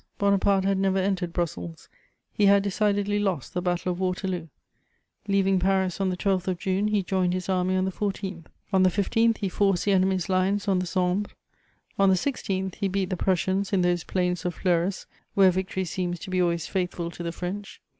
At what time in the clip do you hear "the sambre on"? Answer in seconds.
10.79-12.09